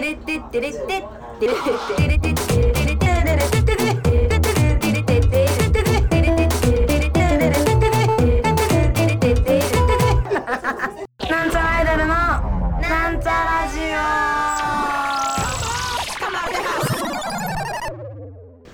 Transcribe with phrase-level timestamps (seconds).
[0.00, 0.08] なん
[11.50, 13.92] ちゃらアイドルのなんちゃラジオ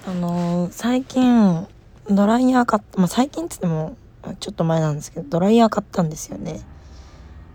[0.09, 1.67] あのー、最近
[2.09, 3.97] ドライヤー買った、まあ、最近っつっても
[4.39, 6.61] ちょっと前なんですけどドライヤー買ったんですよね。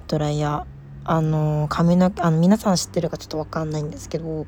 [0.09, 0.80] ドライヤー。
[1.03, 4.45] あの髪のあの皆さん知ってるかちょっと分かんないんですけど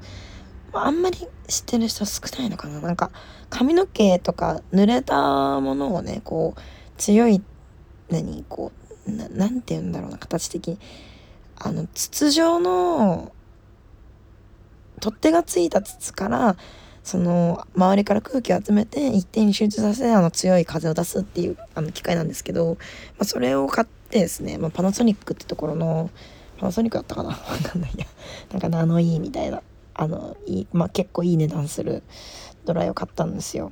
[0.74, 1.18] あんまり
[1.48, 2.80] 知ってる人少ないのかな。
[2.80, 3.12] なんか
[3.50, 6.62] 髪の毛とか濡れたものをねこう
[6.98, 7.42] 強い
[8.10, 8.72] 何こ
[9.08, 10.80] うなんて言うんだろうな形的に。
[11.56, 13.32] あの筒状の
[15.00, 16.58] 取っ手がついた筒から
[17.04, 22.76] その周りから空気を集めて一定に集中させてあの強い風を出すっていうあの機械なんですけど、
[23.18, 26.10] まあ、それを買ってですね、まあ、パナソニックってところの
[26.58, 27.30] パナソニックだったかな？
[27.32, 28.06] わかんないや。
[28.52, 29.62] なんかナノイーみたいな。
[29.96, 32.02] あのいい、まあ、結構いい値段する
[32.66, 33.72] ドライを買ったんですよ。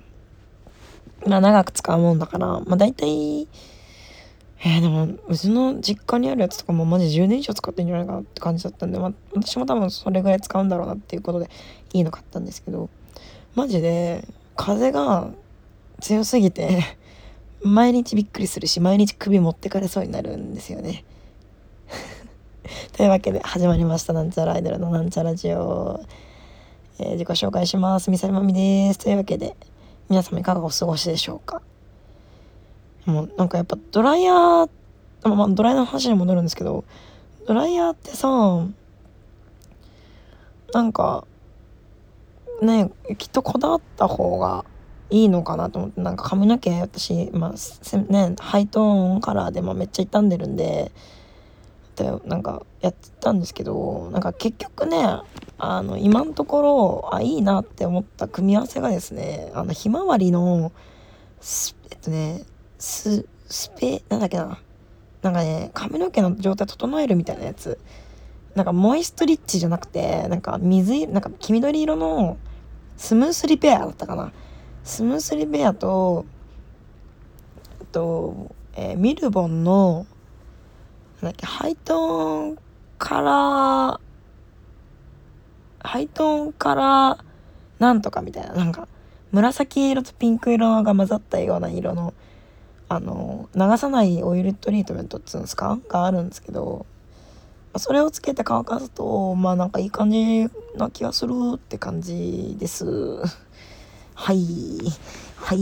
[1.25, 3.47] まあ長く使うもんだからまあ大体
[4.63, 11.49] えー、でもうちの実家にあるやつとかもマジ10年以上使ってんじゃないかなって感じだったんで、まあ、私も多分それぐらい使うんだろうなっていうことで
[11.93, 12.89] いいの買ったんですけど
[13.55, 14.23] マジで
[14.55, 15.31] 風が
[15.99, 16.83] 強すぎて
[17.63, 21.05] 毎日びっくりするし毎日首持ってかれそうになるんですよね。
[22.93, 26.01] というわけで始まりましたなんちゃらアイドルのなんちゃラジオ、
[26.99, 28.11] えー、自己紹介します。
[28.11, 28.99] みさりまみです。
[28.99, 29.55] というわけで
[30.09, 31.61] 皆様いかがお過ごしでしょうか。
[33.05, 34.69] もうなんかやっぱドライヤー
[35.23, 36.83] まあドライヤーの話に戻るんですけど
[37.47, 38.27] ドライヤーってさ
[40.73, 41.25] なんか
[42.61, 44.65] ねきっとこだわった方が
[45.09, 50.91] いいのかなと思ってなんか髪の毛私まあねハイトーンカラーで、まあ、めっちゃ傷んでるんで
[51.95, 54.97] でなんかやってたんですけどなんか結局ね
[55.57, 60.71] あの今のところあいいなって思った組み合わせがですねあのひまわりの
[61.91, 62.43] えっとね
[62.79, 64.59] ススペなんだっけな
[65.21, 67.77] なんかね髪の毛の状態整えるみたいなやつ。
[68.55, 72.37] なんかモイストリッチじゃなくてなんか水なんか黄緑色の
[72.97, 74.33] スムースリペアだったかな。
[74.83, 76.25] スムースリペアと
[77.81, 80.05] あと、えー、ミルボンの
[81.21, 82.57] なんだっけハイトーン
[82.97, 83.99] から
[85.83, 87.17] ハイトーンから
[87.79, 88.87] なんとかみたいななんか
[89.31, 92.13] 紫色とピンク色が混ざったような色の
[92.89, 95.79] あの流さないオイルトリートメントっつうんですか？
[95.87, 96.85] があるんですけど
[97.77, 102.85] それをつけて乾かすとまあなんかいい感じな気がするって感じです。
[104.13, 104.45] はい。
[105.37, 105.59] はい。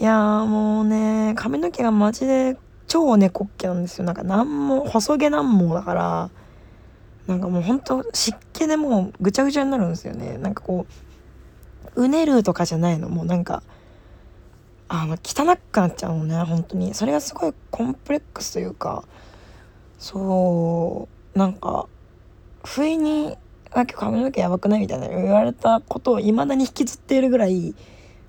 [0.00, 2.56] いやもうね髪の毛がマジで
[2.86, 4.04] 超猫っ毛なんですよ。
[4.04, 6.30] なんか何も細毛なんもだから
[7.26, 10.36] なんかもうほんと湿気でもうぐちゃぐちゃになるんですよね。
[10.38, 10.86] なんかこ
[11.94, 13.08] ううねるとかじゃないの。
[13.08, 13.62] もうなんか
[14.88, 16.92] あの汚くなっちゃうのね本当に。
[16.92, 19.04] それがすごいコンプレックスというか。
[19.98, 21.86] そうなんか
[22.64, 23.38] 不意に
[23.72, 27.74] 「あ今日髪の毛やばくない?」みたいな言われたことをいまだに引きずっているぐらい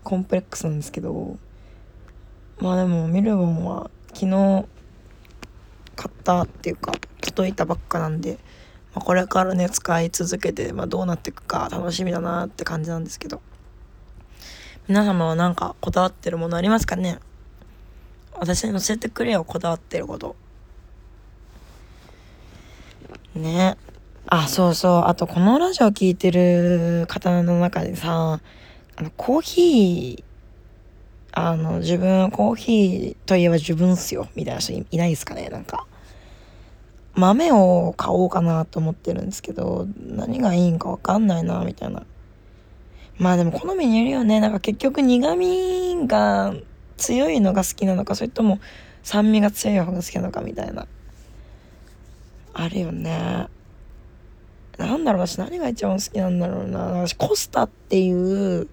[0.03, 1.37] コンプレックスなんですけど。
[2.59, 4.65] まあでもミルボンは昨日
[5.95, 8.39] 買ったっていうか届いたばっかなんで、
[8.93, 13.41] まあ、これからね使い続けて、まあ、どうなっていくか楽しみだなって感じなんですけど。
[14.87, 17.17] 皆様は何かこだわってるものありますかね？
[18.33, 20.35] 私に教えてくれよ、こだわってること。
[23.33, 23.77] ね。
[24.27, 25.03] あ、そうそう。
[25.07, 28.39] あと、このラジオ聴いてる方の中でさ、
[28.95, 30.23] あの、コーヒー、
[31.37, 35.85] あの、自分、コーヒーといえば自分っすよ、みたいな人いないですかねなんか。
[37.13, 42.03] 豆を買おうかなと思ってるんですけど、何がいいんかわかんないな、みたいな。
[43.17, 44.39] まあでも好みによるよね。
[44.39, 46.53] なんか結局苦味が
[46.95, 48.59] 強いのが好きなのか、それとも
[49.03, 50.87] 酸味が強い方が好きなのかみたいな。
[52.53, 53.47] あるよね。
[54.77, 56.79] なんだろう、私何が一番好きなんだろうな。
[56.79, 58.69] 私コスタっていう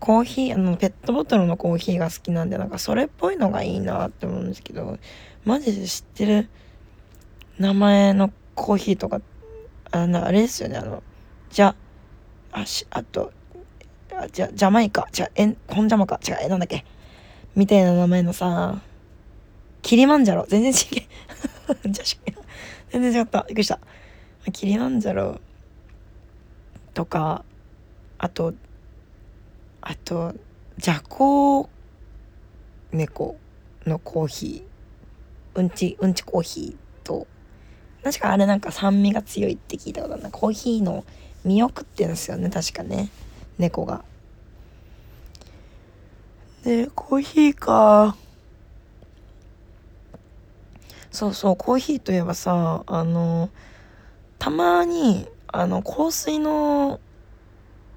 [0.00, 4.98] コーヒー、あの、ペットボトルのコーヒーが好きなんで、なんかそれっぽいのがいいなって思うんですけど、
[5.44, 6.48] マジで知ってる
[7.58, 9.20] 名前のコーヒーとか、
[9.90, 11.02] あの、あれですよね、あの、
[11.50, 11.76] じゃ、
[12.52, 13.32] あし、あと、
[14.16, 16.84] あ、じゃ、ジャマイカ、違う、えん、コンジャマか、違う、え、なんだっけ。
[17.54, 18.80] みたいな名前のさ、
[19.82, 20.74] キリマンジャロ、全然違
[21.84, 21.84] う。
[21.90, 22.04] じゃ、
[22.90, 23.44] 全然違った。
[23.48, 23.78] びっくりした。
[24.52, 25.40] キリマンジャロ
[26.94, 27.44] とか、
[28.18, 28.54] あと、
[29.82, 30.34] あと、
[30.78, 31.68] ジャコ
[32.92, 33.36] 猫
[33.86, 37.26] のコーヒー、うんち、うんちコーヒーと、
[38.02, 40.30] 確かあれなんか酸味が強いって聞いたことあるな。
[40.30, 41.04] コーヒーの
[41.44, 42.50] 実を食ってるんですよね。
[42.50, 43.10] 確かね。
[43.58, 44.04] 猫が。
[46.64, 48.16] でコーヒーか。
[51.10, 51.56] そうそう。
[51.56, 53.50] コーヒーといえばさあの
[54.38, 57.00] たまにあの香水の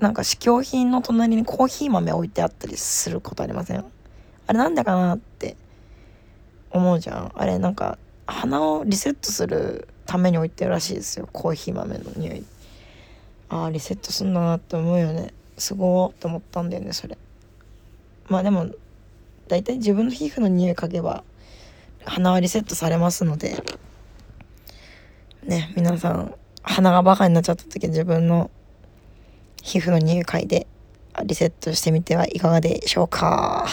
[0.04, 3.86] なんか試供品の隣にコーヒー豆置いてあったりすることありません？
[4.48, 5.56] あれなんでかなって
[6.72, 7.32] 思うじゃん。
[7.34, 7.98] あれなんか
[8.28, 12.44] 鼻をリセットするために置いてるらしいですよコーヒー豆の匂い。
[13.48, 15.34] ああリセットすんだなって思うよね。
[15.58, 17.18] すごーって思ったんだよねそれ。
[18.28, 18.70] まあでも
[19.48, 21.24] 大体自分の皮膚の匂い嗅げば
[22.04, 23.64] 鼻はリセットされますので。
[25.46, 28.52] ね皆さん鼻がバカになっちゃった時自分の
[29.64, 30.68] 皮膚の匂い嗅いで
[31.24, 33.66] リセットしてみてはいかがでしょうか？
[33.66, 33.70] っ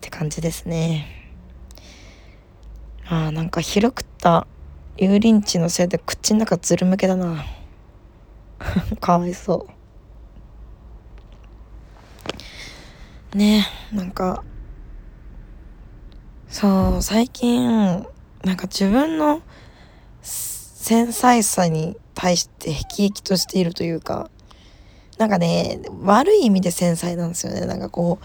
[0.00, 1.06] て感じですね。
[3.06, 4.46] あーなんか広くった
[4.98, 7.44] 油淋鶏のせいで口の中ずるむけだな。
[9.00, 9.68] かわいそ
[13.34, 13.36] う。
[13.36, 14.42] ねなんか
[16.48, 18.06] そう最近
[18.44, 19.42] なんか自分の
[20.22, 24.30] 繊細さに対してへきへきとしているというか
[25.18, 27.66] なんかね悪い意味で繊細なんですよね。
[27.66, 28.24] なんかこう、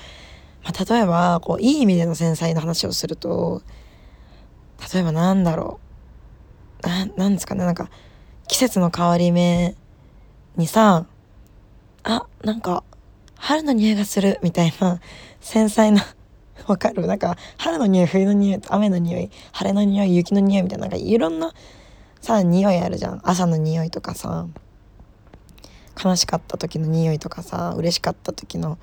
[0.63, 3.61] まあ、例えばこういい意味での繊細の話をすると
[4.93, 5.81] 例えばなんだろ
[6.81, 6.87] う。
[6.87, 7.65] ななんですかね。
[7.65, 7.89] なんか
[8.47, 9.75] 季節の変わり目
[10.55, 11.05] にさ
[12.03, 12.85] あなんか
[13.35, 15.01] 春の匂いがするみたいな
[15.41, 16.05] 繊細な
[16.67, 17.05] わかる？
[17.05, 21.53] なんか春の匂い冬の匂い雨の匂い晴れの匂い雪の匂いみたいななんかいろんな
[22.21, 24.47] さ匂いあるじゃん朝の匂いとかさ
[26.03, 28.77] 悲しかった時の匂いとかさ嬉しかった時の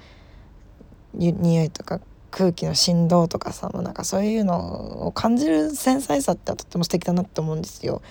[1.15, 2.01] 匂いとか
[2.31, 8.03] 空気の振動とかさもうなんかそういうのを感じる繊細さってとっても素敵だなって思うんですよ。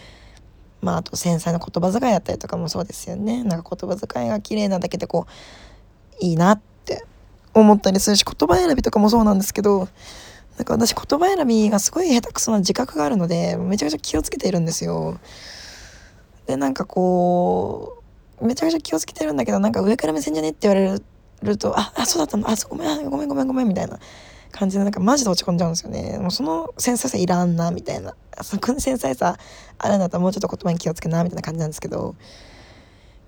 [0.82, 3.44] まああと繊細な言葉遣いだったりとかもそうですよね。
[3.44, 5.28] なんか言葉遣いが綺麗なだけでこ
[6.20, 7.06] ういいなって
[7.54, 9.88] 思ったりするし言葉選びとかもそうなんですけど
[10.58, 15.20] なんか私言葉選びがすごい下手くそな自覚があるのでめちゃくちゃ気をつけているんですよ。
[16.48, 18.04] でなんかこ
[18.40, 21.02] うめちゃくちゃ気をつけてるんだけどなんか上から目線じゃねって言われ
[21.42, 24.00] るとああそうだったのあごめんごめんごめんごめんみたいな
[24.52, 26.18] 感じでなんかマジで落ち込んじゃうんですよね。
[26.20, 29.38] もうその繊細さいらんなみたいなそこの繊細さ
[29.78, 32.16] あるんだったらもうちょっと言葉に気をつけなみたいな感じなんですけど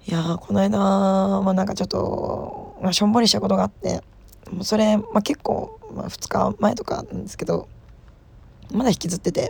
[0.07, 4.01] いやこの間まあなんかちょっと、まあ、しょんぼりしたことがあって
[4.51, 7.67] もうそれ、まあ、結構、まあ、2日前とかなんですけど
[8.71, 9.49] まだ引きずってて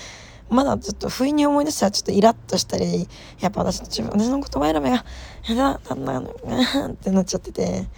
[0.50, 3.08] まだちょっと不意に思い出したらちょっとイラッとしたり
[3.40, 5.04] やっぱ私私の言葉選びが
[5.48, 7.88] やだだんだんってなっちゃってて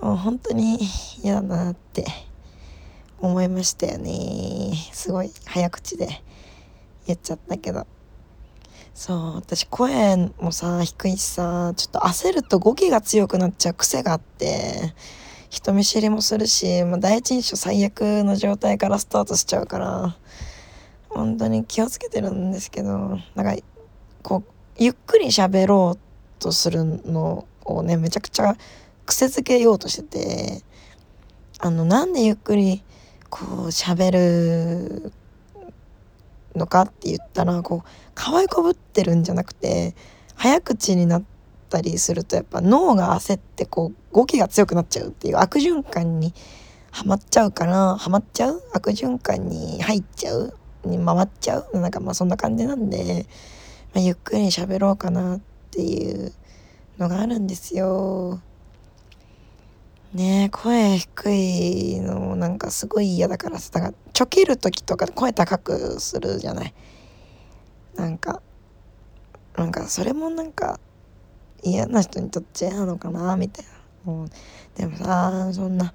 [0.00, 0.78] もう本当に
[1.22, 2.04] 嫌だなって
[3.20, 4.74] 思いましたよね。
[4.92, 6.22] すごい早口で
[7.06, 7.86] 言っちゃったけど。
[8.94, 14.94] そう私声もさ低いしさちょっと焦ると語気が強くなっちゃう癖があって
[15.54, 20.16] 人見知りもするし、まあ、第一印象最悪の状態からスタートしちゃうから
[21.08, 23.54] 本当に気をつけてるんですけどなんか
[24.22, 28.56] こうゆっくり喋ろうとするのをねめちゃくちゃ
[29.06, 30.62] 癖づけようとしてて
[31.60, 32.82] あのなんでゆっくり
[33.30, 35.12] こう喋る
[36.56, 39.94] のかって言ったらこう可愛こぶってるんじゃなくて
[40.34, 41.33] 早口になって
[41.74, 46.32] たりするとやっぱ脳が焦ってこう語気が強くなっちゃうっていう悪循環に
[46.92, 50.54] はまっちゃうからはまっちゃう悪循環に入っちゃう
[50.84, 53.26] に回っちゃうなんかまあそんな感じなんで、
[53.92, 55.40] まあ、ゆっくり喋ろうかなっ
[55.72, 56.32] ていう
[56.98, 58.40] のがあるんですよ。
[60.12, 66.74] ね声低いのなんかすごい嫌だからさだからちょける時とか声高くするじゃない
[67.96, 68.40] なんか
[69.56, 70.78] なんかそれもなんか
[71.64, 74.12] 嫌な人にとっちゃ嫌なのかなみたいな。
[74.12, 74.30] もう
[74.76, 75.94] でもさそんな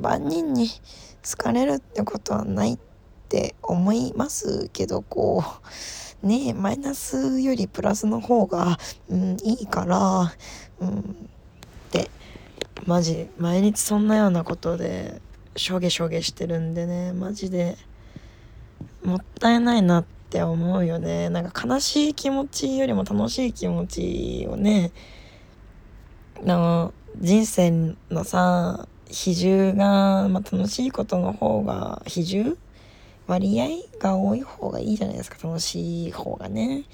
[0.00, 2.78] 万人に好かれるってことはないっ
[3.28, 5.44] て思いますけどこ
[6.22, 8.78] うねマイナスよりプラスの方が、
[9.08, 10.32] うん、いいから、
[10.80, 11.02] うん、っ
[11.90, 12.10] て
[12.86, 15.20] マジ毎日そんなようなことで
[15.54, 17.76] しょげしょげしてるんでねマジで
[19.04, 21.30] もったいないなってって思うよね。
[21.30, 24.92] なんか悲しい気持ちよりも楽しい気持ちをね
[26.44, 32.58] の人生のさ比重が、まあ、楽しいことの方が比重
[33.26, 35.36] 割合が多い方がいいじゃないですか。
[35.42, 36.84] 楽しい方がね。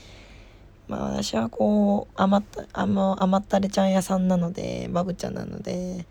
[0.87, 6.07] まあ私はこう甘った甘甘ったれちゃん屋さんなのでバブちゃんなので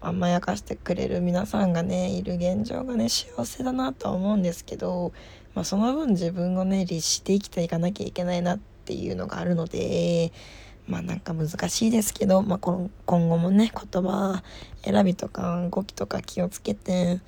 [0.00, 5.12] 甘やかしてくれる皆さんがねいる現状がね幸せだなとは思うんですけど
[5.54, 10.32] まあ、その分自分をね律して生きていかなきゃいけないなっていうのがあるので
[10.86, 14.42] まあなんか難しいですけど、まあ、今後もね言葉
[14.82, 17.20] 選びとか動きとか気をつけて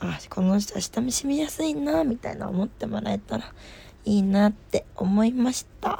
[0.00, 3.52] あこの人は下見しみやすいなみたいな思ってもらえたら
[4.06, 5.98] いいなって思いました。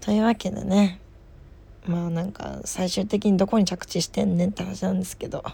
[0.00, 1.00] というわけでね
[1.86, 5.44] まあなんか最終的にどこに着地してんねんって話なんですけど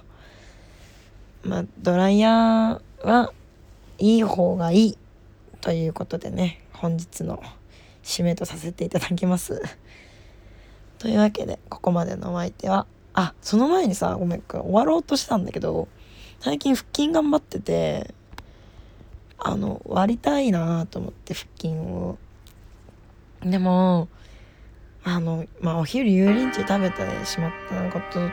[1.42, 3.33] まあドライヤーは
[3.99, 4.99] いい方がいい
[5.61, 7.42] ということでね本日の
[8.02, 9.62] 締めとさせていただきます。
[10.99, 15.88] というわけでここまでのお相手はあその前にさごめん終わろうとしてたんだけど
[16.40, 18.14] 最近腹筋頑張ってて
[19.38, 22.18] あの割りたいなと思って腹筋を
[23.42, 24.09] でも
[25.07, 28.33] あのまあお昼油淋鶏食べてしまったことだ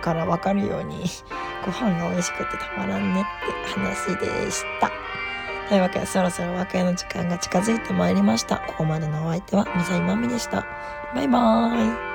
[0.00, 1.04] から分かるように
[1.64, 3.24] ご飯が美味しくてたまらんねっ
[3.64, 4.90] て話でした。
[5.68, 8.56] というわけでそろそろ和解の時間が近づいてまいりました。
[8.56, 10.66] ここまでのお相手はミサイマミでした。
[11.14, 12.11] バイバーイ。